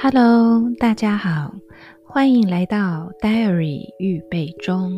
[0.00, 1.52] Hello，大家好，
[2.04, 4.92] 欢迎来到 Diary 预备中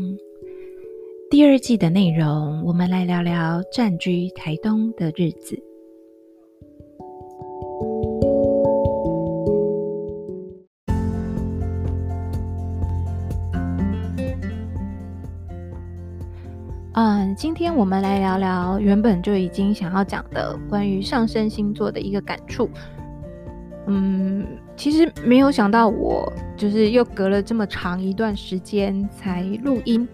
[1.31, 2.63] 第二季的内容。
[2.67, 5.59] 我们来聊聊暂居台东的日子。
[16.93, 22.69] 嗯，今天我们来聊聊原本就已经想要讲的关于上升星座的一个感触。
[23.87, 24.47] 嗯，
[24.81, 30.09] 其实没有想到，我就是又隔了这么长一段时间才录音。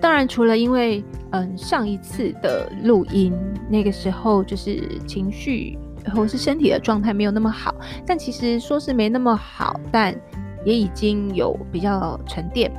[0.00, 3.34] 当然，除了因为嗯上一次的录音
[3.68, 5.76] 那个时候就是情绪
[6.14, 7.74] 或是身体的状态没有那么好，
[8.06, 10.18] 但其实说是没那么好，但
[10.64, 12.72] 也已经有比较沉淀。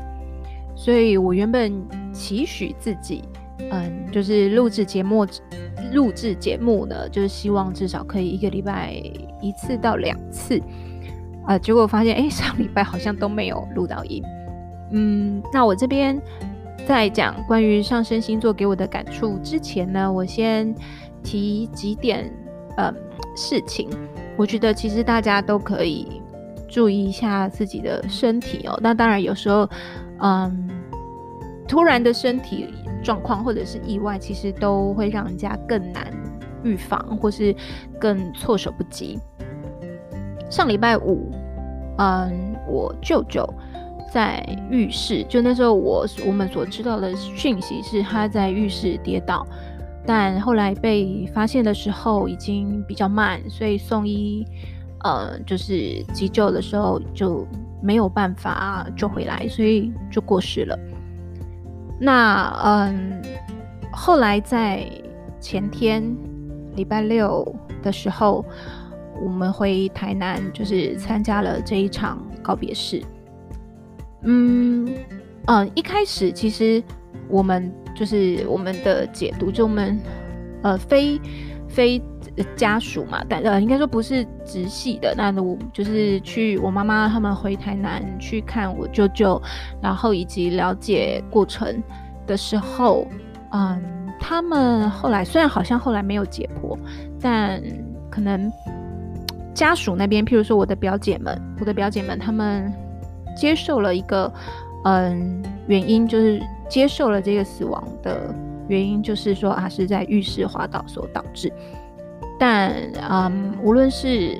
[0.75, 1.71] 所以我原本
[2.11, 3.23] 期许自己，
[3.69, 5.27] 嗯，就是录制节目。
[5.93, 8.91] 录制节目呢，就是希望至少可以一个礼拜
[9.41, 10.61] 一次到两次，
[11.47, 14.21] 呃，结果发现，哎，上礼拜好像都没有录到音。
[14.91, 16.21] 嗯，那我这边
[16.85, 20.73] 在讲关于上升星座给我的感触之前呢，我先
[21.23, 22.31] 提几点，
[22.75, 22.93] 呃，
[23.35, 23.89] 事情，
[24.35, 26.21] 我觉得其实大家都可以
[26.67, 28.77] 注意一下自己的身体哦。
[28.81, 29.69] 那当然有时候，
[30.19, 30.69] 嗯，
[31.67, 32.73] 突然的身体。
[33.03, 36.11] 状况或者是意外，其实都会让人家更难
[36.63, 37.55] 预防，或是
[37.99, 39.17] 更措手不及。
[40.49, 41.31] 上礼拜五，
[41.97, 43.47] 嗯，我舅舅
[44.11, 49.45] 在浴室，就那时候我我们所知道的讯息是他在浴室跌倒，
[50.05, 54.45] 但后来被发现的时候已经比较慢，所以送医，
[55.03, 57.45] 呃，就是急救的时候就
[57.81, 60.79] 没有办法救回来，所以就过世了。
[61.99, 63.21] 那嗯，
[63.91, 64.87] 后来在
[65.41, 66.03] 前天
[66.75, 67.45] 礼拜六
[67.83, 68.45] 的时候，
[69.21, 73.01] 我们回台南，就是参加了这一场告别式。
[74.23, 74.89] 嗯
[75.45, 76.83] 嗯，一开始其实
[77.29, 79.99] 我们就是我们的解读，就我们
[80.63, 81.19] 呃非
[81.67, 82.01] 非
[82.55, 89.41] 家属嘛，但呃应该说不是直系的，那我就是去我妈妈他们回台南去看我舅舅，
[89.81, 91.81] 然后以及了解过程
[92.25, 93.07] 的时候，
[93.51, 93.81] 嗯，
[94.19, 96.77] 他们后来虽然好像后来没有解剖，
[97.21, 97.61] 但
[98.09, 98.51] 可能
[99.57, 102.71] 家属那边，譬如说我的表姐们，我的表姐们，他们
[103.35, 104.31] 接受了一个
[104.85, 108.31] 嗯原因，就是接受了这个死亡的
[108.67, 111.51] 原因，就是说啊是在浴室滑倒所导致。
[112.39, 112.71] 但
[113.09, 114.37] 嗯，无论是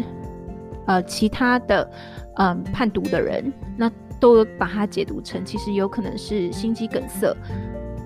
[0.86, 1.90] 呃其他的
[2.36, 7.36] 嗯判读的人，那都把它解读成其实有可能是心肌梗塞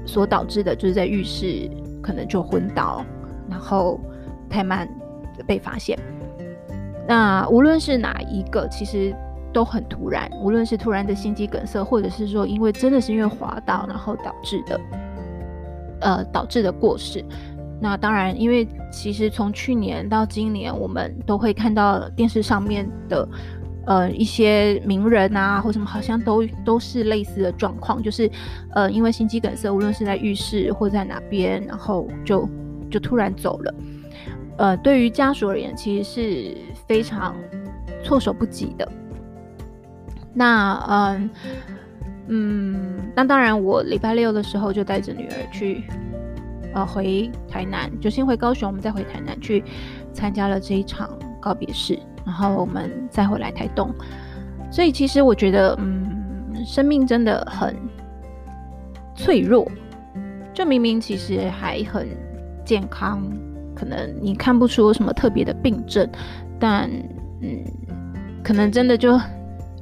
[0.06, 1.70] 所导致的，就是在浴室
[2.02, 3.04] 可能就昏倒，
[3.50, 4.00] 然后
[4.50, 4.88] 太慢
[5.46, 6.00] 被发现。
[7.12, 9.14] 那无论是哪一个，其实
[9.52, 10.32] 都很突然。
[10.42, 14.80] 无论是突然的心肌梗塞，或者是说因为真的是因为滑倒然后导致的，
[16.00, 17.22] 呃，导致的过世。
[17.82, 23.28] 那当然，因为其实从去年到今年，我们都会看到电视上面的，
[23.88, 28.32] 呃，一些名人啊，或什么，好像都都是类似的状况，就是，
[28.74, 32.48] 呃，因为心肌梗塞，无论是在浴室或在哪边，然后就
[32.90, 33.74] 就突然走了。
[34.58, 36.58] 呃，对于家属而言，其实是
[36.88, 37.36] 非常
[38.04, 38.92] 措手不及的。
[40.34, 41.30] 那，嗯
[42.28, 45.84] 嗯，那当然，我礼拜六的时候就带着女儿去。
[46.74, 49.62] 呃，回台南，就先回高雄，我们再回台南去
[50.14, 53.94] 参加了这一场告别式，然后我们再回来台东。
[54.72, 57.76] 所以其实我觉得，嗯，生命真的很
[59.16, 59.70] 脆弱。
[60.54, 62.08] 就明明其实还很
[62.64, 63.22] 健康，
[63.76, 66.10] 可能你看不出什么特别的病症，
[66.62, 66.90] 但
[67.42, 67.66] 嗯，
[68.44, 69.20] 可能真的就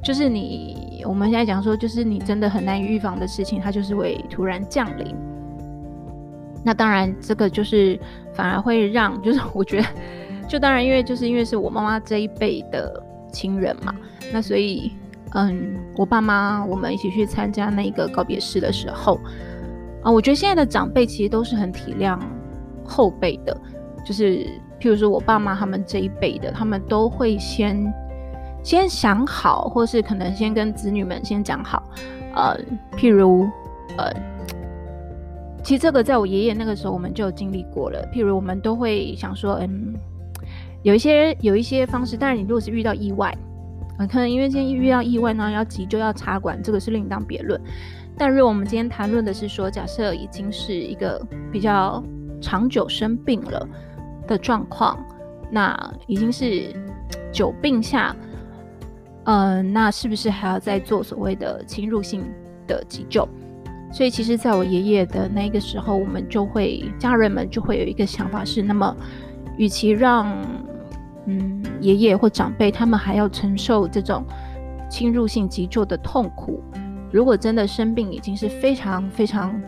[0.02, 5.14] 就是你我们现在讲说，就是你真的很难以预防的事情，它就是会突然降临。
[6.64, 7.98] 那当然，这个就是
[8.34, 9.86] 反而会让， 就是我觉得，
[10.48, 13.02] 就当然，因为就是因为是我妈妈这一辈的
[13.32, 13.94] 亲人嘛，
[14.32, 14.92] 那所以，
[15.34, 19.18] 嗯，我爸妈我们一起去参加那个告别式的时候，
[20.02, 22.18] 啊，我觉得现在的长辈其实都是很体谅
[22.84, 23.56] 后辈的，
[24.04, 24.46] 就是
[24.80, 27.92] 譬如说我爸妈他们这一辈的，他们都会先
[28.62, 31.82] 先想好，或是可能先跟子女们先讲好，
[32.34, 32.56] 呃，
[32.96, 33.46] 譬如，
[33.98, 34.10] 呃。
[35.62, 38.02] 其实这个在我爷爷那个时候，我们就经历过了。
[38.14, 39.94] 譬如我们都会想说，嗯，
[40.82, 42.16] 有一些有一些方式。
[42.16, 43.36] 但是，你如果是遇到意外，
[44.10, 47.60] 可能因为今天遇到意外呢，要急救要插管，这个是另当别论。
[48.16, 51.20] 但如果我们今天谈论的是说，假设已经是一个
[51.52, 52.02] 比较
[52.40, 53.68] 长久生病了
[54.30, 54.96] 的状况，
[55.50, 56.72] 那已经是
[57.32, 58.14] 久病下，
[59.24, 62.24] 呃，那是不是还要再做所谓的侵入性
[62.64, 63.28] 的急救？
[63.92, 68.96] 所以其实在我爷爷的那个时候，我们就会家人们就会有一个想法是，那么
[69.56, 70.32] 与其让
[71.26, 74.24] 嗯爷爷或长辈他们还要承受这种
[74.88, 76.62] 侵入性急救的痛苦，
[77.10, 79.60] 如果真的生病已经是非常非常。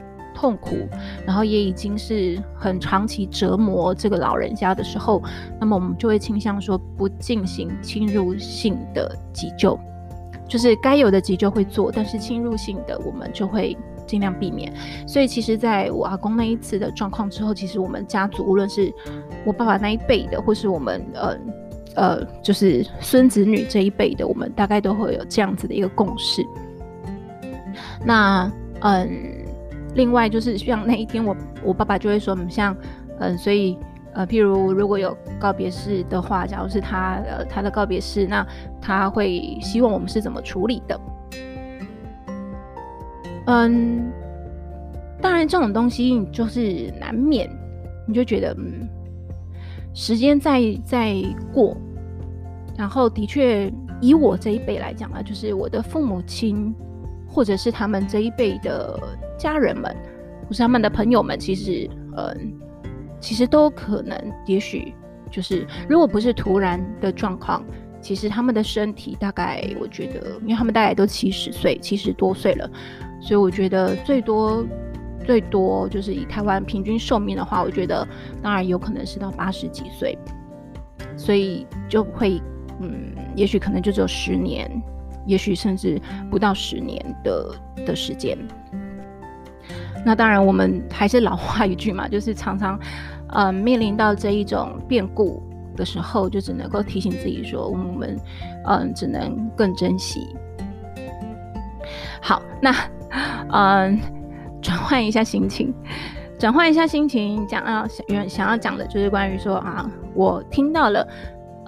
[0.42, 0.88] 痛苦，
[1.24, 5.22] 然后也已经是很长期折磨这个老人家的时候，
[5.60, 9.78] 那么我们就会倾向说不进行侵入性的急救，
[10.48, 14.74] 就是该有的急救会做，但是侵入性的我们就会尽量避免。
[15.06, 18.92] 所以其实在我阿公那一次的状况之后，其实我们家族无论是
[19.46, 21.38] 我爸爸那一辈的，或是我们呃
[21.94, 26.44] 呃就是孙子女这一辈的，我们大概都会有这样子的一个共识。
[28.04, 28.50] 那
[28.80, 29.41] 嗯。
[29.94, 32.74] 另外就是像那一天我，我爸爸就会说，像，
[33.18, 33.76] 嗯，所以，
[34.14, 38.46] 呃，譬如如果有告别式的话，假如是他，呃，他的告别式，那
[38.80, 41.00] 他会希望我们是怎么处理的？
[43.46, 44.10] 嗯，
[45.20, 47.50] 当然这种东西就是难免，
[48.06, 48.88] 你就觉得，嗯，
[49.92, 51.14] 时间在在
[51.52, 51.76] 过，
[52.78, 56.74] 然后的确以我这一辈来讲啊，就是我的父母亲。
[57.32, 58.98] 或者是他们这一辈的
[59.38, 59.90] 家人们，
[60.46, 62.52] 或是他们的朋友们，其实，嗯，
[63.18, 64.92] 其实都可能，也许
[65.30, 67.64] 就是，如果不是突然的状况，
[68.02, 72.70] 其实他们的身体大概，我觉得，因为他们大概都七十岁，七十多岁了，
[73.20, 74.66] 所以我觉得最多
[75.24, 78.06] 最多就是以台湾平均寿命的话，我觉得
[78.42, 80.18] 当然有可能是到八十几岁，
[81.16, 82.42] 所以就会，
[82.80, 84.70] 嗯，也许可能就只有十年。
[85.26, 87.54] 也许甚至不到十年的
[87.86, 88.36] 的时间。
[90.04, 92.76] 那当然，我们还是老话一句嘛，就是常常，
[93.28, 95.40] 呃，面临到这一种变故
[95.76, 98.18] 的时候，就只能够提醒自己说，我们，
[98.66, 100.34] 嗯、只能更珍惜。
[102.20, 102.74] 好，那，
[103.52, 103.96] 嗯，
[104.60, 105.72] 转换一下心情，
[106.36, 111.06] 转换一下心情，讲啊，想想要讲的就是关于说啊，我听到了。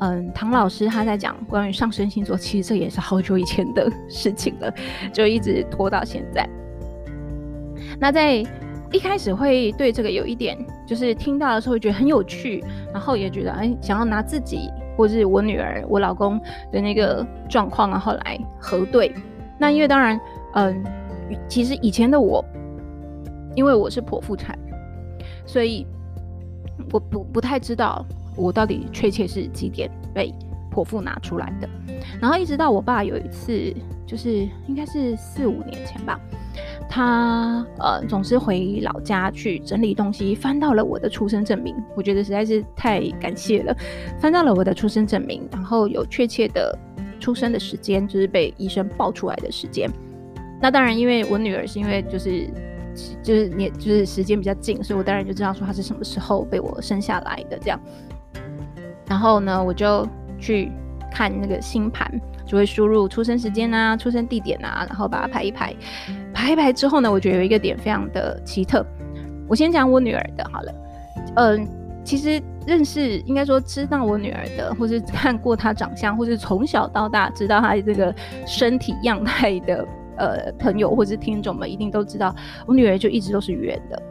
[0.01, 4.73] 嗯，唐老师他在讲关于上升星座，其实这也是好久以前的事情了，
[5.13, 6.49] 就一直拖到现在。
[8.01, 8.45] 那在
[8.91, 12.63] 一开始会对这个有一点，就是听到的时候觉得很有趣，
[12.93, 16.41] 然后也觉得哎，想要拿自己或是我女儿、我老公
[16.73, 19.15] 的那个状况，然后来核对。
[19.59, 20.21] 那因为当然，
[20.55, 20.83] 嗯，
[21.49, 22.45] 其实以前的我，
[23.55, 24.59] 因为我是剖腹产，
[25.47, 25.87] 所以
[26.93, 28.05] 我不不太知道。
[28.37, 30.33] 我到底确切是几点被
[30.73, 31.69] 剖腹拿出来的？
[32.21, 33.73] 然后一直到我爸有一次，
[34.07, 36.21] 就是应该是四五年前吧，
[36.89, 43.77] 他呃总是回老家去整理东西，翻到了我的出生证明，我觉得实在是太感谢了，
[44.19, 46.77] 翻到了我的出生证明，然后有确切的
[47.21, 49.89] 出生的时间，就是被医生报出来的时间。
[50.61, 52.49] 那当然，因为我女儿是因为就是
[53.23, 57.81] 就是年就是时间比较近，所以我当然就知道说她是什么时候被我生下来的这样。
[59.07, 60.07] 然后呢，我就
[60.39, 60.71] 去
[61.11, 62.11] 看那个星盘，
[62.47, 65.75] 就会输入出生时间啊、出生地点啊，然后把它排一排。
[66.33, 68.85] 排一排之后呢，我觉得有一个点非常的奇特。
[69.49, 70.75] 我先讲我女儿的好了。
[71.37, 71.69] 嗯、呃，
[72.03, 78.15] 其实认识应该说知道我女儿的，或是看过她长相，或是从小到大知道她这个
[78.47, 79.87] 身体样态的
[80.17, 82.35] 呃朋友或是听众们，一定都知道
[82.67, 84.03] 我女儿就一直都是圆的。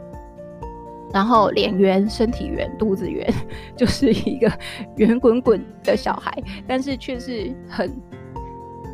[1.14, 3.24] 然后脸圆，身体圆，肚子圆，
[3.76, 4.50] 就是一个
[4.96, 7.88] 圆滚滚的小孩，但是却是很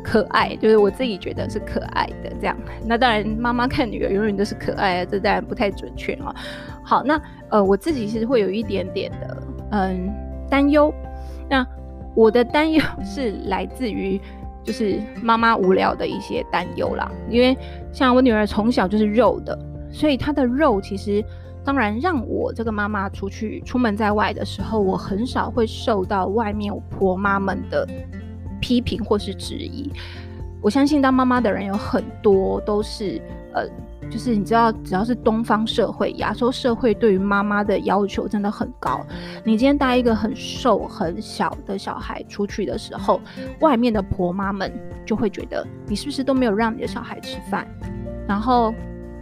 [0.03, 2.55] 可爱，就是我自己觉得是可爱的这样。
[2.85, 6.31] 那当然，妈妈看女儿永远都是可爱的，这当然不太准确啊。
[6.83, 10.13] 好，那呃，我自己其实会有一点点的嗯
[10.47, 10.93] 担忧。
[11.49, 11.65] 那
[12.13, 14.21] 我的担忧 是来自于
[14.63, 17.57] 就是妈妈无聊的一些担忧啦，因为
[17.91, 19.57] 像我女儿从小就是肉的，
[19.91, 21.25] 所以她的肉其实。
[21.63, 27.87] 当然，让我这个妈妈出去出门在外的时候，我很少会受到外面婆妈们的
[28.59, 29.91] 批评或是质疑。
[30.61, 33.19] 我相信当妈妈的人有很多都是，
[33.53, 33.67] 呃，
[34.09, 39.03] 就是你知道，只要是东方社会、亚洲社会，对于妈妈的要求真的很高。
[39.43, 43.19] 你今天带一个很瘦很小的小孩出去的时候，
[43.59, 44.71] 外面的婆妈们
[45.03, 47.67] 就会觉得你是不是都没有让你的小孩吃饭？
[48.27, 48.73] 然后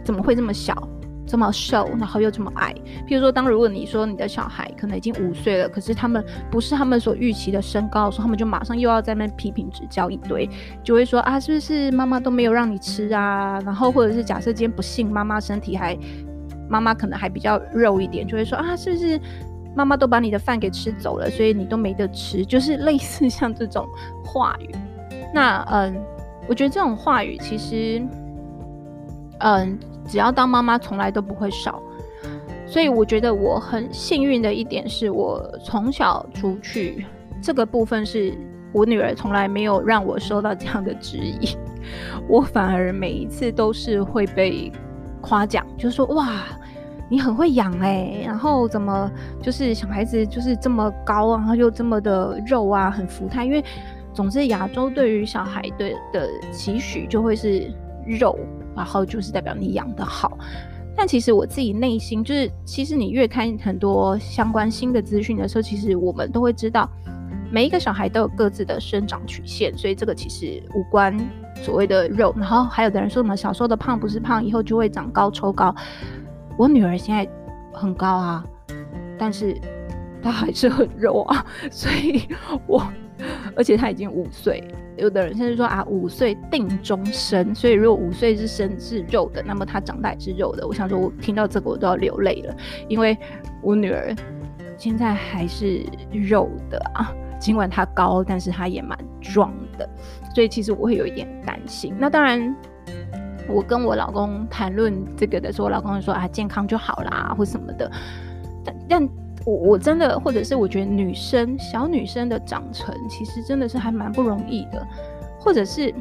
[0.04, 0.86] 怎么会这么小？
[1.30, 2.74] 这么瘦，然后又这么矮。
[3.06, 10.50] 譬如说，当如果你说你的小孩可能已经五岁了，可是他们不是他们所预期的身高的时候，他们就马上又要在那批评指教一堆，
[10.82, 13.60] 就会说啊，是不是妈妈都没有让你吃啊？
[13.64, 15.96] 然后或者是假设今天不幸妈妈身体还，
[16.68, 19.20] 妈妈可能还比较肉一点，就会说啊，是不是
[19.76, 22.44] 妈妈都把你的饭给吃走了，所以你都没得吃？
[22.46, 23.86] 就是类似像这种
[24.24, 24.68] 话语。
[25.32, 25.96] 那嗯，
[26.48, 28.02] 我觉得这种话语其实，
[29.38, 29.78] 嗯，
[30.10, 31.80] 只要当妈妈，从来都不会少。
[32.66, 37.04] 所以我觉得我很幸运的一点是，我从小出去
[37.40, 38.32] 这个部分是
[38.72, 41.56] 我女儿从来没有让我受到这样的质疑，
[42.28, 44.70] 我反而每一次都是会被
[45.20, 46.42] 夸奖，就说哇，
[47.08, 49.10] 你很会养欸，然后怎么
[49.42, 53.64] 就是小孩子就是这么高啊，然后又这么的肉啊，很福态，因为
[54.12, 57.68] 总之亚洲对于小孩的的期许就会是
[58.18, 58.38] 肉，
[58.76, 60.38] 然后就是代表你养得好。
[60.96, 66.86] 但其实我自己内心就是，其实你越看很多相关新的资讯的时候，其实我们都会知道，
[67.50, 71.16] 每一个小孩都有各自的生长曲线，所以这个其实无关
[71.62, 72.34] 所谓的肉。
[72.36, 75.74] 然后还有的人说什么小时候的胖不是胖，以后就会长高抽高。
[76.58, 77.26] 我女儿现在
[77.72, 78.44] 很高啊，
[79.16, 79.58] 但是
[80.22, 82.28] 她还是很肉啊，所以
[82.66, 82.82] 我。
[83.56, 84.62] 而且他已经五岁，
[84.96, 90.66] 有的人甚至说啊，五岁定终身，所以如果五岁是身是肉的，那么他长大也是肉的。
[90.66, 92.56] 我想说，我听到这个我都要流泪了，
[92.88, 93.16] 因为
[93.62, 94.14] 我女儿
[94.76, 99.88] 现在还是肉的啊，尽管她高，但是她也蛮壮的，
[100.34, 101.94] 所以其实我会有一点担心。
[101.98, 102.54] 那当然，
[103.48, 107.90] 我跟我老公谈论这个的时候，我老公就说啊，健康就好啦，或什么的，
[108.64, 109.08] 但但。
[109.50, 114.86] 我我真的，或者是我觉得女生小女生的长成，其实真的是还蛮不容易的，
[115.40, 115.92] 或者是，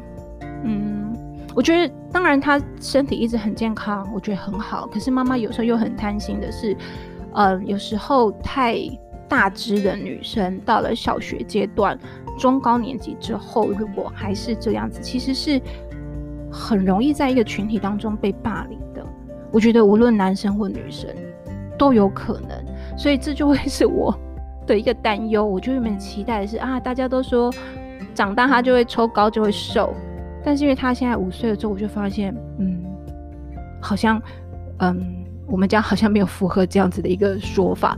[0.64, 1.12] 嗯，
[1.56, 4.88] 我觉得当然她身体一直很健康，我觉得很好。
[4.88, 6.78] 可是妈妈有时候又很贪心的是，
[7.34, 8.78] 呃，有时候太
[9.28, 11.98] 大只的女生到了小学阶段、
[12.38, 15.60] 中高年级之后，如果还是这样子，其实是
[16.52, 19.04] 很容易在一个群体当中被霸凌的。
[19.52, 21.10] 我觉得无论男生或女生
[21.80, 22.69] 都有可能。
[23.00, 24.14] 所以这就会 是我
[24.68, 27.52] 的一个担忧，我就有点期待的是啊，大家都说
[28.14, 29.94] 长大他就会抽高就会瘦，
[30.44, 32.84] 但是因为他现在五岁了之后，我就发现，嗯，
[33.82, 34.22] 好像，
[34.80, 37.98] 嗯，我们家好像没有符合这样子的一个说法。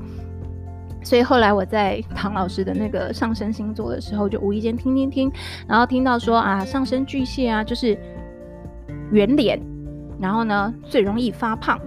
[1.03, 5.31] 所以后来我在唐老师的那个上升星座的时候，就无意间听听听，
[5.67, 7.97] 然后听到说啊，上升巨蟹啊，就是
[9.11, 9.59] 圆脸，
[10.19, 11.79] 然后呢最容易发胖。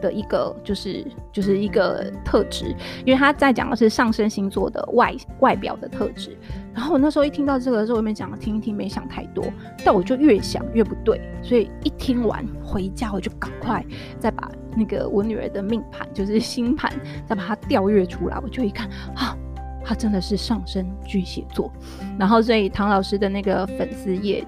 [0.00, 6.36] 的一个就是就是一个特质，因为他在讲的是上升星座的外外表的特质。
[6.72, 9.44] 然后我那时候一听到这个的时候，我没讲听一听，没想太多。
[9.84, 13.84] 但我就越想越不对，所以一听完回家，我就赶快
[14.18, 16.92] 再把那个我女儿的命盘，就是星盘，
[17.26, 18.38] 再把它调阅出来。
[18.42, 19.36] 我就一看，啊，
[19.84, 21.70] 他真的是上升巨蟹座。
[22.18, 24.46] 然后所以唐老师的那个粉丝页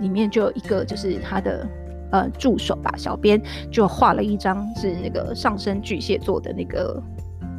[0.00, 1.66] 里面就有一个，就是他的。
[2.14, 3.42] 呃，助手吧，小编
[3.72, 7.02] 就画了一张是那个上升巨蟹座的那个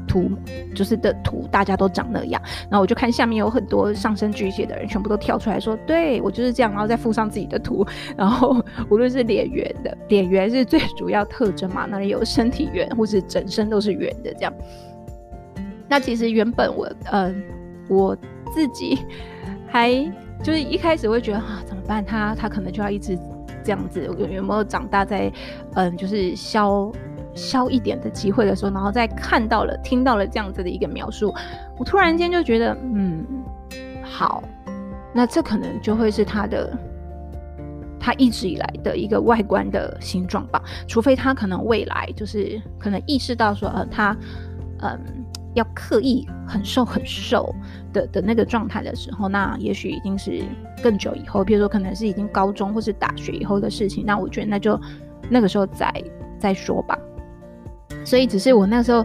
[0.07, 0.31] 图，
[0.73, 2.41] 就是的图，大家都长那样。
[2.69, 7.85] 然后我就看下面有很多上升巨蟹的人，全部都跳出来说：“对，我就是这样。”然后再附上自己的图。
[8.15, 8.55] 然后
[8.89, 14.53] 无论是脸圆的，脸圆是最主要特征嘛，那里有身体圆，或是整身都是圆的这样。
[15.89, 17.35] 那其实原本我，呃，
[17.89, 18.15] 我
[18.53, 18.99] 自己
[19.67, 19.93] 还
[20.41, 22.05] 就是一开始会觉得啊，怎么办？
[22.05, 23.19] 他他可能就要一直。
[23.65, 25.31] 这样子有有没有长大在，
[25.73, 26.91] 嗯，就是消
[27.33, 31.33] 消一点的机会的时候，然后再看到了、听到了这样子的一个描述，
[31.79, 33.25] 我突然间就觉得，嗯，
[34.03, 34.43] 好，
[35.11, 36.77] 那这可能就会是他的，
[37.99, 44.15] 他一直以来的一个外观的形状吧，除非他可能未来就是可能意识到说，呃，他，
[44.81, 45.24] 嗯。
[45.55, 47.53] 要刻意很瘦很瘦
[47.91, 50.43] 的的那个状态的时候，那也许已经是
[50.83, 54.05] 更久以后，比如说可能是已经高中或是大学以后的事情。
[54.05, 54.79] 那我觉得那就
[55.29, 55.91] 那个时候再
[56.37, 56.97] 再说吧。
[58.03, 59.03] 所以只是我那时候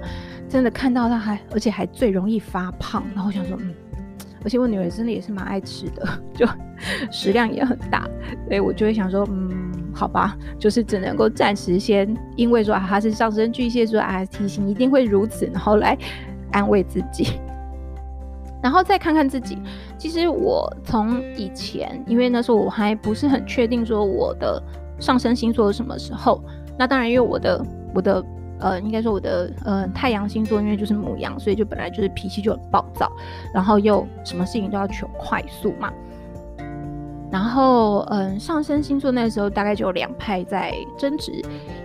[0.49, 3.73] 真的看到他还，而且还最容易发胖，然后想说，嗯，
[4.45, 6.47] 而且我女儿真的也是蛮爱吃的， 就
[7.11, 8.09] 食量也很大，
[8.49, 9.51] 所以我就会想说，嗯，
[9.95, 15.97] 好吧，就是只能够暂时先因为说啊，他是上升巨蟹座啊，体型一定会如此，然后来。
[16.53, 17.41] 安慰自己，
[18.63, 19.59] 然后再看看自己。
[19.97, 24.63] 其实我从以前，因为那时候我还不是很确定说我的
[24.99, 26.43] 上升星座是什么时候。
[26.79, 28.25] 那当然，因为我的我的
[28.59, 33.11] 呃，应该说我的呃太阳星座，因为就是母羊，所以就本来就是脾气就很暴躁，
[33.53, 35.93] 然后又什么事情都要求快速嘛。
[37.31, 41.31] 然后嗯、上升星座那个时候大概就有两派在争执，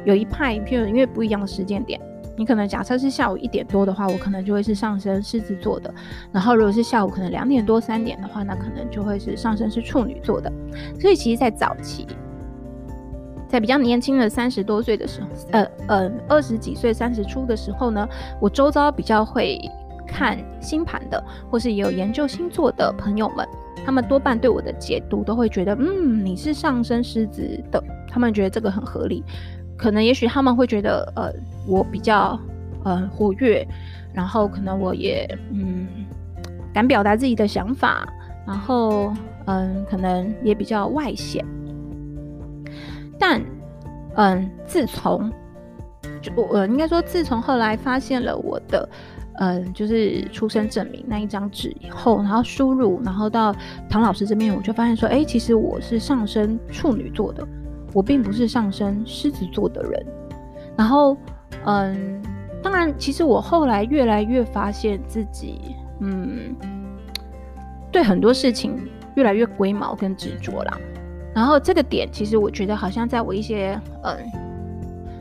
[0.04, 2.00] 有一派，譬如因为不一样的时间点。
[2.38, 5.94] 你可能假设是下午一点多的话，我可能就会是上升狮子座的。
[6.32, 10.52] 然后如果是下午可能两点多三点的话，那可能就会是上升是处女座的。
[11.00, 12.06] 所以其实，在早期，
[13.48, 18.08] 在比较年轻的三十多岁的时候，呃呃二十几岁三十出的时候呢，
[18.42, 19.60] 我周遭比较会
[20.06, 23.48] 看星盘的，或是也有研究星座的朋友们，
[23.86, 29.24] 他们多半对我的解读都会觉得，嗯，你是上升狮子的，他们觉得这个很合理。
[29.78, 31.32] 可能也许他们会觉得，呃，
[31.68, 32.40] 我比较
[32.84, 33.68] 呃活跃，
[34.14, 35.88] 然后可能我也嗯
[36.74, 38.08] 敢表达自己的想法，
[38.46, 39.14] 然后
[39.46, 41.46] 嗯可能也比较外显。
[43.20, 43.42] 但
[44.16, 45.32] 嗯，自从
[46.22, 48.88] 就我呃应该说，自从后来发现了我的。
[49.38, 53.54] 嗯，就是出生证明那一张纸以后，然后输入，然后到
[53.90, 57.46] 唐老师这边，我就发现说，哎、其实我是上升处女座的，
[57.96, 60.06] 我并不是上升狮子座的人。
[60.76, 61.16] 然后，
[61.66, 62.22] 嗯，
[62.62, 65.62] 当然，其实我后来越来越发现自己，
[66.02, 66.54] 嗯，
[67.94, 68.78] 对很多事情
[69.16, 70.78] 越来越龟毛跟执着啦。
[71.34, 74.18] 然后这个点，其实我觉得好像在我一些，嗯。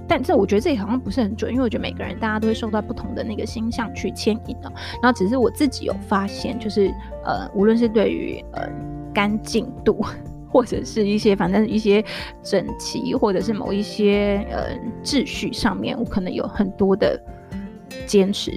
[0.06, 4.70] 但这我觉得这好像不是很准，因为我觉得每个人大家都会受到不同的那个星象去牵引的。
[5.02, 6.92] 然后只是我自己有发现，就是
[7.24, 8.68] 呃，无论是对于呃
[9.14, 10.04] 干净度，
[10.54, 12.00] 或者是一些反正一些
[12.40, 14.68] 整齐，或者是某一些呃
[15.02, 17.20] 秩序上面，我可能有很多的
[18.06, 18.56] 坚持。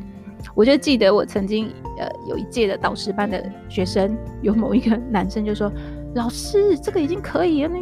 [0.53, 5.73] 我就记得我曾经呃有一届的导师班的学生，有某一个男生就说
[6.13, 7.79] ：“老师，这个已经可以了。”那。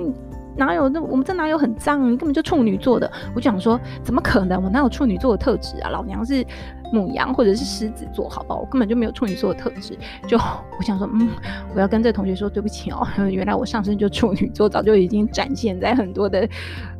[0.58, 2.12] 哪有那我们这哪有很脏？
[2.12, 3.12] 你根本就处女座的。
[3.36, 4.62] 我就想说，怎么可能？
[4.64, 5.90] 我哪有处女座的特质啊？
[5.90, 6.46] 老娘是
[6.94, 8.60] 母羊或者是狮子座，好不好？
[8.60, 9.98] 我根本就没有处女座的特质。
[10.28, 10.38] 就
[10.78, 11.30] 我想说，嗯，
[11.74, 16.48] 我要跟这同学说对不起哦， 原来我上升就处女座，早就已经展现在很多的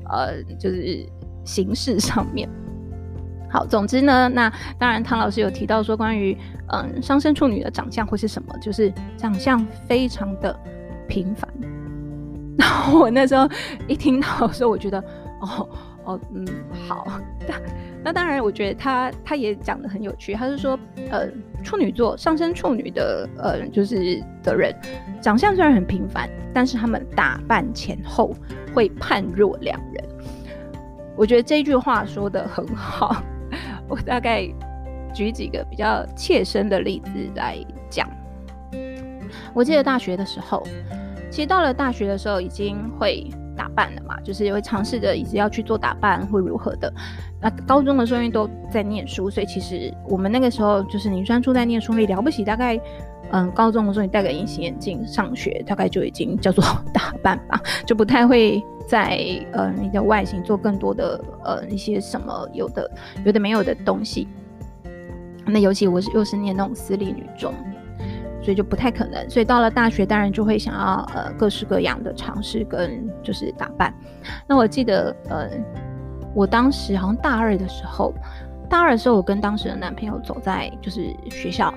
[0.10, 1.06] 呃，就是
[1.44, 2.50] 形式上面。
[3.50, 6.38] 好，总之呢，那当然唐老师有提到说，关于
[6.74, 10.54] 嗯上升处女的长相会是什么，就是长相非常的
[11.08, 11.48] 平凡。
[12.94, 13.48] 我那时候
[13.88, 15.00] 一听到的时候，我觉得，
[15.42, 15.70] 哦
[16.04, 16.46] 哦，嗯，
[16.88, 17.20] 好。
[18.04, 20.34] 那当然，我觉得他他也讲得很有趣。
[20.36, 20.78] 他是说，
[21.10, 21.28] 呃，
[21.64, 24.72] 处女座上升处女的，呃，就是的人，
[25.20, 28.32] 长相虽然很平凡，但是他们打扮前后
[28.76, 30.06] 会判若两人。
[31.16, 33.24] 我觉得这句话说得很好。
[33.90, 34.48] 我大概
[35.12, 37.58] 举几个比较切身的例子来
[37.90, 38.08] 讲。
[39.52, 40.62] 我记得大学的时候。
[41.36, 46.90] 其实到了大学的时候，已经会打扮了嘛，就是也会尝试着一直要去做打扮或如何的。
[47.42, 52.80] 那高中的时候因为都在念书，所以其实我们那个时候就是你专注在念书里了不起，大概
[53.32, 59.20] 嗯高中的时候你戴个隐形眼镜上学，大概就已经叫做 打扮吧，就不太会在
[59.52, 62.90] 呃你的外形做更多的呃一些什么有的
[63.26, 64.26] 有的没有的东西。
[65.46, 67.54] 那尤其我是又是念那种私立女中。
[68.46, 73.92] 所以就不太可能，所以到了大学，当然就会想要呃各式各样的尝试跟就是打扮。
[74.48, 75.50] 那我记得呃，
[76.36, 78.14] 我当时好像大二的时候，
[78.70, 81.74] 大二的时候我跟当时的男朋友走在就是学校，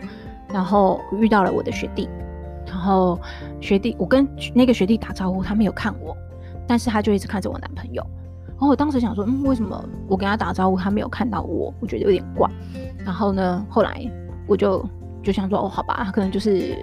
[0.53, 2.07] 然后遇到了我的学弟，
[2.67, 3.19] 然后
[3.63, 6.15] 学弟我跟那个学弟打招呼，他没有看我，
[6.67, 8.07] 但是他就一直看着我男朋友。
[8.47, 11.73] 然后我当时想说，嗯，为什么我跟他打招呼，他没有看到我？
[11.81, 12.47] 我觉得有点怪。
[13.07, 14.07] 然后呢，后来
[14.47, 14.87] 我就。
[15.23, 16.77] 就想说哦，好吧，可能就是，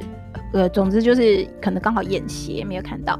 [0.53, 3.19] 呃，总之就是可能刚好眼斜没有看到，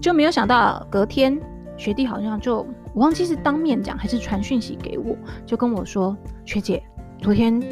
[0.00, 1.38] 就没有想到隔天
[1.76, 6.82] 学弟好像就我忘记是当面讲还是传讯息给我，就跟我说，学姐，
[7.20, 7.62] 昨天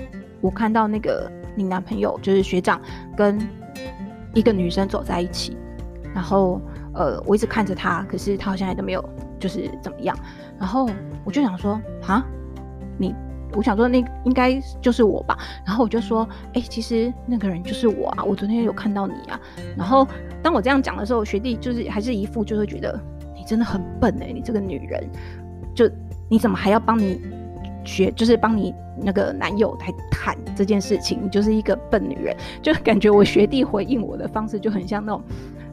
[0.40, 2.80] 我看到那个你男朋友就是学长
[3.16, 3.38] 跟
[4.34, 5.56] 一个女生走在一起，
[6.14, 6.60] 然后
[6.94, 9.04] 呃我一直看着他，可是他好像也都没有
[9.40, 10.16] 就是怎么样，
[10.58, 10.88] 然后
[11.24, 12.24] 我就想说啊
[12.98, 13.14] 你。
[13.56, 15.38] 我想说，那应该就是我吧。
[15.64, 18.24] 然后我就说，哎、其实那个人就是我啊。
[18.24, 19.40] 我昨天有看到你啊。
[19.76, 20.06] 然后
[20.42, 22.98] 当我这样讲的时候，学弟就是还是一副就会觉得
[23.34, 25.08] 你真的很笨哎、你这个女人，
[25.74, 25.88] 就
[26.28, 27.20] 你怎么还要帮你
[27.84, 32.36] 学，就是帮你那个男友来谈这件事情，你就是一个笨女人。
[32.60, 35.22] 就感觉我学弟回应我的方式就很像那种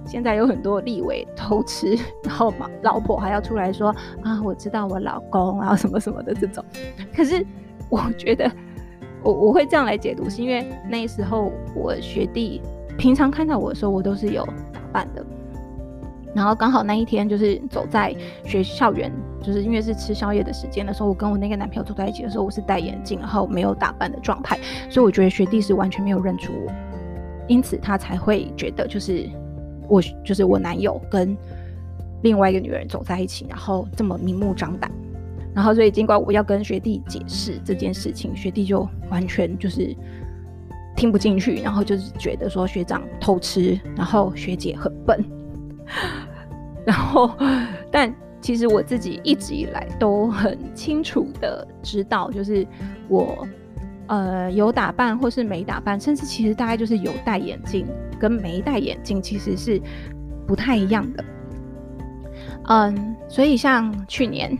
[0.05, 6.63] 现在有很多立委偷吃，然后嘛，老婆还要出来说啊，我知道我老公，然后什么什么的这种。
[7.15, 7.45] 可是。
[7.91, 8.49] 我觉得
[9.21, 12.61] 我我会这样来解读，是因为那时候我学弟
[12.97, 15.23] 平常看到我的时候，我都是有打扮的。
[16.33, 19.11] 然后刚好那一天就是走在学校园，
[19.43, 24.57] 就是因为是吃宵夜的时间的时候，我跟我那个男朋友走在一起的时候，我是戴眼镜，然后没有打扮的状态，
[24.89, 26.71] 所以我觉得学弟是完全没有认出我，
[27.49, 29.29] 因此他才会觉得就是
[29.89, 31.35] 我就是我男友跟
[32.21, 34.89] 另外一个女人走在一起，然后这么明目张胆。
[35.53, 39.95] 然后，所以尽管我要跟学弟解释这件事情，学弟就完全就是
[40.95, 45.23] 听不进去，然后就是觉得说学长偷吃，然后学姐很笨。
[46.85, 47.31] 然后，
[47.91, 52.65] 但其实我自己一直以来都很清楚的知道，就是
[53.07, 53.47] 我
[54.07, 57.85] 呃有打扮或是没打扮，甚至其实大概就是有戴眼镜
[58.19, 59.79] 跟没戴眼镜其实是
[60.47, 61.23] 不太一样的。
[62.67, 64.57] 嗯，所以像去年，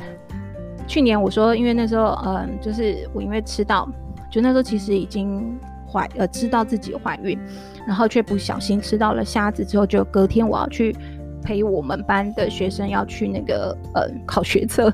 [0.92, 3.88] 去年我说，因为那时候，嗯，就是我因为吃到，
[4.30, 5.58] 就那时候其实已经
[5.90, 7.40] 怀呃知道自己怀孕，
[7.88, 10.94] 然后却不小心吃到了虾子之后，就隔天我要去
[11.42, 14.94] 陪我们班的学生要去那个呃考学测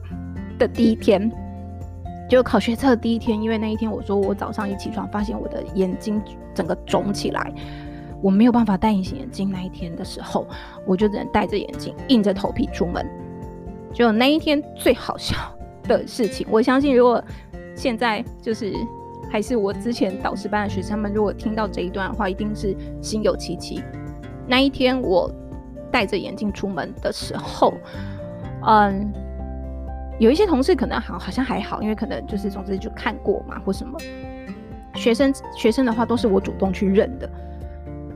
[0.59, 1.31] 的第一天，
[2.29, 6.21] 就考学测第一天，因为那一天我说我早上一起床发现我的眼睛
[6.53, 7.51] 整个肿起来。
[8.21, 10.45] 我没有办法戴隐形眼镜那一天的时候，
[10.85, 13.03] 我就只能戴着眼镜，硬着头皮出门。
[13.91, 15.35] 就那一天最好笑
[15.87, 17.23] 的事情，我相信如果
[17.75, 18.73] 现在就是
[19.31, 23.81] 还是我之前导师班的学生们，如果听到这一段的话，一定是心有戚戚。
[24.47, 25.31] 那一天我
[25.91, 27.73] 戴着眼镜出门的时候，
[28.65, 29.11] 嗯，
[30.19, 33.97] 有一些同事可能好好像还好，因为可能就是总之就看过嘛或什么。
[34.95, 37.29] 学生学生的话都是我主动去认的。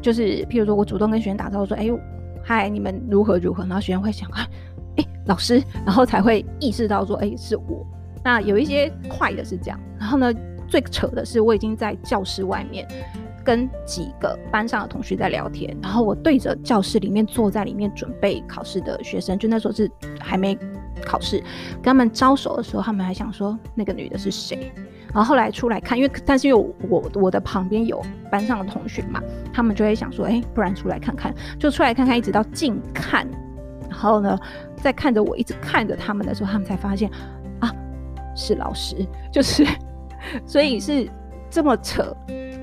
[0.01, 1.99] 就是，譬如说，我主动跟学生打招呼说：“哎呦，
[2.41, 4.47] 嗨，你们如何如何？”然后学生会想：“啊，
[5.25, 5.61] 老师。
[5.85, 7.85] ”然后才会意识到说：“哎，是我。”
[8.23, 9.79] 那有一些快的是这样。
[9.99, 10.31] 然后呢，
[10.67, 12.87] 最扯的是，我已经在教室外面
[13.43, 20.55] 跟几个班上的同学在聊天，然后我对着教室里面坐在里面准备考试的学生，就那时候是还没
[21.03, 21.39] 考试，
[21.75, 24.71] 跟他们招手的时候，他们还想说那个女的是谁。
[25.13, 29.19] 然后后来出来看，因为但是因为我我的旁边有班上的同学嘛，
[29.51, 33.27] 他们就会想说，哎，不然出来看看，就出来看看，一直到近看，
[33.91, 34.39] 然后呢，
[34.77, 37.11] 在看着我一直看着他们的时候，他们才发现
[37.59, 37.69] 啊，
[38.33, 39.67] 是老师，就是，
[40.47, 41.05] 所以是
[41.49, 42.15] 这么扯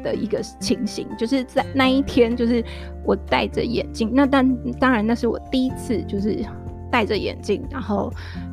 [0.02, 2.64] 的一个情形，就是在那一天，就是
[3.04, 6.42] 我戴着眼镜，那但当然那是我第一次就是
[6.90, 8.10] 戴着眼镜，然后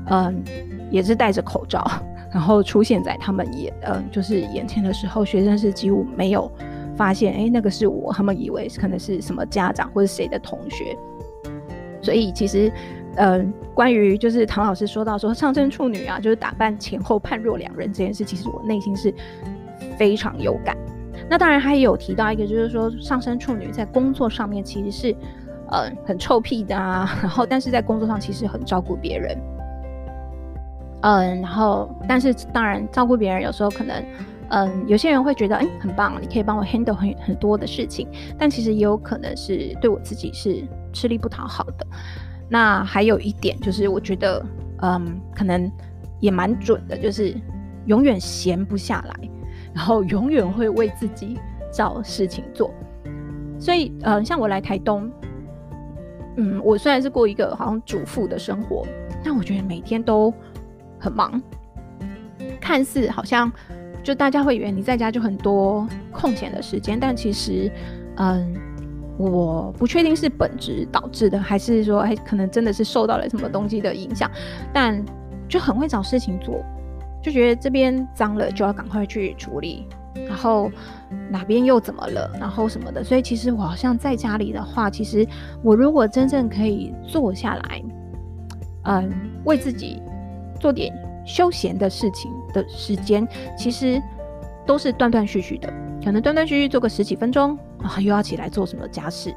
[0.07, 0.43] 嗯，
[0.91, 1.89] 也是戴着口罩。
[2.31, 6.51] 然后出现在他们眼，嗯、就是眼前的时候，学生是几乎没有
[6.97, 10.97] 发现，哎，那个是我，他们以为可能是什么家长或者谁的同学。
[12.05, 12.71] 所以其实，
[13.15, 19.11] 嗯、呃，关于就是唐老师说到说上升处女啊，就是打扮前后判若两人这件事，其实我内心是
[19.97, 20.77] 非常有感。
[21.27, 25.15] 那当然他也有提到一个，就是说上升处女在工作上面其实是，
[25.71, 29.35] 呃，很臭屁的啊，然后但是在工作上其实很照顾别人。
[31.01, 34.03] 嗯，然后，但是当然，照顾别人有时候可能，
[34.49, 41.87] 嗯，有些人会觉得，哎，很棒，你可以帮我 handle 很很多的事情，但其实也有可能是对我自己是吃力不讨好的。
[42.49, 44.45] 那还有一点就是，我觉得，
[44.81, 45.71] 嗯，可能
[46.19, 47.35] 也蛮准的，就是
[47.85, 49.29] 永远闲不下来，
[49.73, 51.39] 然后永远会为自己
[51.71, 52.73] 找事情做。
[53.59, 55.11] 所以，嗯，像我来台东，
[56.37, 58.85] 嗯，我虽然是过一个好像主妇的生活，
[59.23, 60.33] 但我觉得每天都。
[60.97, 61.39] 很忙，
[62.59, 63.51] 看似好像
[64.05, 67.71] 就大家会以为你在家就很多空闲的时间，但其实，
[68.17, 68.55] 嗯，
[69.17, 74.29] 我不确定是本职导致的，还是说，哎，可能真的是受到了什么东西的影响，
[74.71, 75.03] 但
[75.49, 76.63] 就很会找事情做，
[77.19, 79.87] 就觉得这边脏了就要赶快去处理，
[80.27, 80.71] 然后
[81.31, 85.27] 哪边又怎么了，然后什么的，所以其实我好像在家里的话，其实
[85.63, 87.83] 我如果真正可以坐下来，
[88.83, 89.11] 嗯，
[89.45, 89.99] 为自己。
[90.57, 90.91] 做点
[91.25, 94.01] 休闲的事情的时间，其实
[94.65, 95.71] 都是断断续续的，
[96.03, 99.35] 可能断断续续做个十几分钟，然后又要起来做什么家事，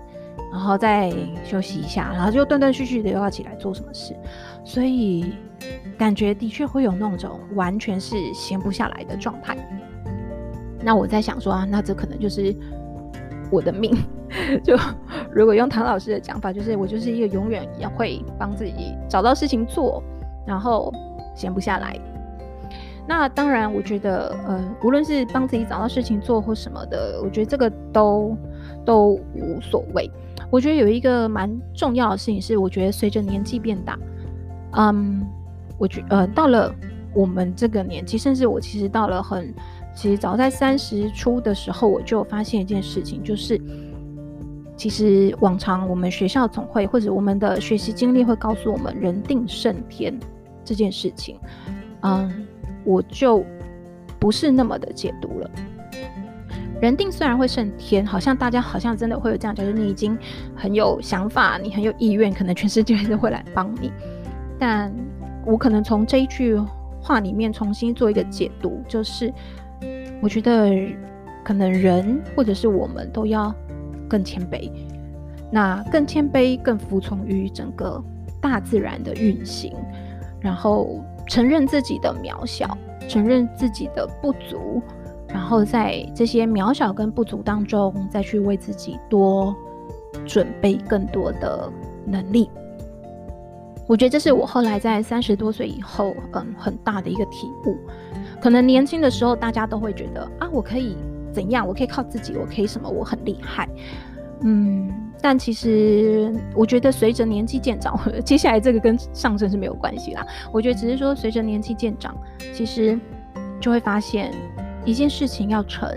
[0.52, 1.12] 然后再
[1.44, 4.16] 休息一下，然后就断断续续的又要起来做什么事，
[4.64, 5.34] 所以
[5.98, 9.56] 感觉的确会有那种完全是闲不下来的状态。
[10.80, 12.54] 那我在想说啊，那这可能就是
[13.50, 13.92] 我的命。
[14.62, 14.78] 就
[15.32, 20.02] 如果用唐老师的讲法，就是我就是一个永远也会帮自己找到事情做，
[20.46, 20.92] 然后。
[21.34, 21.96] 闲不下来，
[23.08, 28.36] 那当然，我觉得，呃，无论是帮自己找到事情做或什么的，我觉得这个都
[28.84, 30.10] 都无所谓。
[30.50, 33.98] 我觉得有一个蛮重要的事情是，我觉得随着年纪变大，
[34.72, 35.26] 嗯，
[35.78, 36.70] 我觉呃，到了
[37.14, 39.54] 我们这个年纪，甚至我其实到了很，
[39.94, 43.58] 其实早在三十出的时候，我就发现一件事情，就是
[44.76, 50.14] 其实往常我们学校总会或者我们的学习经历会告诉我们，人定胜天。
[50.64, 51.38] 这件事情，
[52.02, 52.46] 嗯，
[52.88, 53.44] 我就
[54.18, 55.50] 不是那么的解读了。
[56.80, 60.16] 人定虽然会胜天，好像大家好像真的会有这样，就是你已经
[60.56, 63.92] 很有想法，你很有意愿，可能全世界都会来帮你。
[64.58, 64.90] 但
[65.44, 66.58] 我可能从这一句
[66.98, 69.30] 话里面重新做一个解读，就是
[70.22, 70.72] 我觉得
[71.44, 73.54] 可能人或者是我们都要
[74.08, 74.70] 更谦卑，
[75.52, 78.02] 那更谦卑，更服从于整个
[78.40, 79.74] 大自然的运行。
[80.40, 84.82] 然后承认自己的渺小，承认自己的不足，
[85.28, 89.54] 然后在这些渺小跟不足当中，再去为自己多
[90.26, 91.70] 准备更多的
[92.06, 92.50] 能力。
[93.86, 97.76] 我觉得这是我后来在三十多岁以后，嗯，很大的一个体悟。
[98.40, 100.96] 可能年轻的时候，大家都会觉得啊，我可以
[101.32, 101.66] 怎样？
[101.66, 102.88] 我可以靠自己，我可以什么？
[102.88, 103.68] 我很厉害。
[104.42, 110.26] 嗯，但其实我觉得随着年纪渐长，接下来这个跟上升是没有关系啦。
[110.52, 112.16] 我觉得只是说，随着年纪渐长，
[112.52, 112.98] 其实
[113.60, 114.32] 就会发现
[114.84, 115.88] 一件事情要成，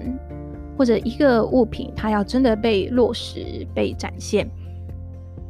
[0.77, 4.49] 或者一个物品它要真的被落实、被展现。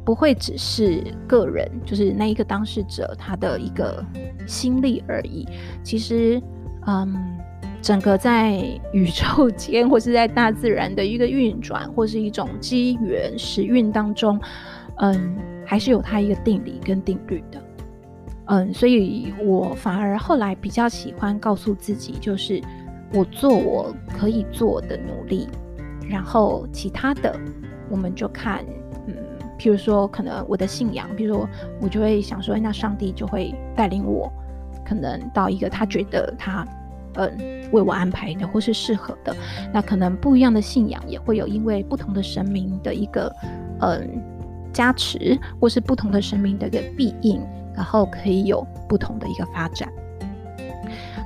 [0.04, 4.04] 不会只是个人，就是那一个当事者他的一个
[4.48, 5.46] 心力而已。
[5.84, 6.42] 其实，
[6.88, 7.38] 嗯，
[7.82, 8.58] 整个在
[8.92, 14.40] 宇宙间或是在大自然的一个运转，或是一种机缘时运当中，
[14.98, 17.60] 嗯，还是有它一个定理跟定律的。
[18.46, 22.62] 嗯，所以我反而后来比较喜欢告诉自己，就是
[23.12, 25.48] 我做我可以做的努力，
[26.08, 27.36] 然后其他的
[27.90, 28.64] 我们就看。
[29.06, 29.14] 嗯
[29.58, 31.48] 譬如说，可能我的信仰，比如说，
[31.80, 34.28] 我就会想说，那上帝就会带领我，
[34.84, 36.66] 可能到一个他觉得他，
[37.14, 37.30] 嗯，
[37.72, 39.34] 为我安排的或是适合的。
[39.72, 43.34] 那可能不一样的信仰也会有，因为不同的神明的一个，
[43.80, 44.22] 嗯，
[44.72, 47.40] 加持，或是不同的神明的一个庇应，
[47.74, 49.88] 然后可以有不同的一个发展。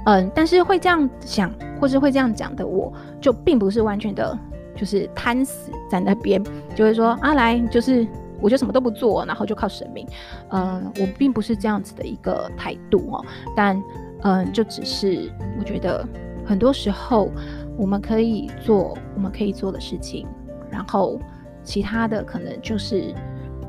[0.07, 4.38] 嗯，但是会这样想，或是会这样讲的，我就并不是完全的，
[4.77, 6.42] 就是瘫死在那边，
[6.75, 8.07] 就会说啊，来，就是。
[8.38, 10.07] 我就什么都不做，然后就靠神明。
[10.51, 13.25] 嗯，我并不是这样子的一个态度哦。
[13.57, 13.83] 但
[14.22, 16.07] 嗯，就只是我觉得
[16.44, 17.31] 很多时候
[17.76, 20.26] 我们可以做我们可以做的事情，
[20.70, 21.20] 然后
[21.62, 23.14] 其他的可能就是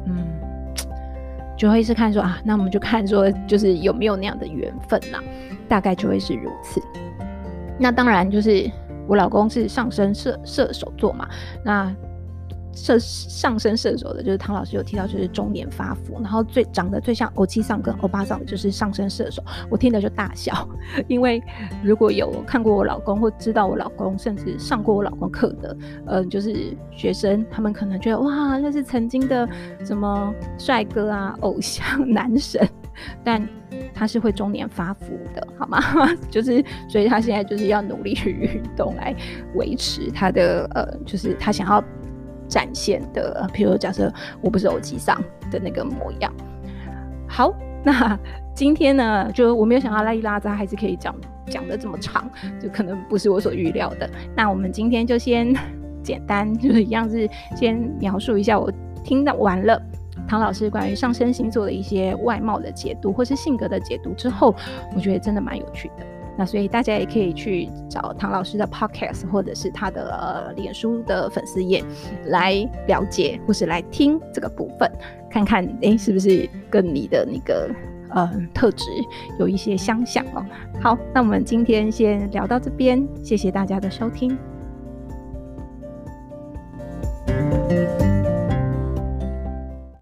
[0.06, 0.26] 嗯，
[1.58, 5.20] 就会是看说啊，那我们就看说就是有没有那样的缘分呐，
[5.68, 6.82] 大概就会是如此。
[7.80, 8.70] 那当然就是
[9.08, 11.28] 我老公是上升射射手座嘛，
[11.64, 11.96] 那。
[12.78, 19.44] 射上升射手的，就是唐老师有提到，就是中年发福，然后最长得最像欧七桑跟欧巴桑的，就是上升射手。
[19.70, 20.68] 我听了就大笑，
[21.10, 21.42] 因为
[21.84, 29.50] 如果有看过我老公或知道我老公，甚至上过我老公课的，嗯、呃，就是学生，他们可能觉得哇，那是曾经的
[29.84, 32.66] 什么帅哥啊，偶像男神，
[33.24, 33.46] 但
[33.94, 35.82] 他是会中年发福的，好吗？
[36.30, 39.16] 就是所以他现在就是要努力去运动来
[39.56, 41.84] 维持他的呃，就是他想要。
[42.48, 46.34] 展现的，譬如假设我不是偶机上的那个模样。
[47.28, 48.18] 好，那
[48.56, 51.14] 今天呢，就我没有想到拉里拉扎还是可以讲
[51.50, 52.30] 讲的这么长，
[52.60, 54.10] 就可能不是我所预料的。
[54.36, 55.54] 那我们今天就先
[56.02, 58.72] 简单， 就是一样是先描述一下我
[59.04, 59.82] 听到完了
[60.28, 64.56] 唐老师关于上升星座的一些外貌的解读，或是性格的解读之后，
[64.96, 66.06] 我觉得真的蛮有趣的。
[66.38, 71.84] 那所以大家也可以去找唐老师的 podcast，或者是他的呃脸书的粉丝页
[72.28, 72.54] 来
[72.88, 74.90] 了解，或是来听这个部分，
[75.32, 77.70] 看看诶、是不是跟你的那个
[78.12, 78.86] 呃特质
[79.40, 80.46] 有一些相像哦。
[80.80, 84.38] 好，那我们今天先聊到这边，谢谢大家的收听。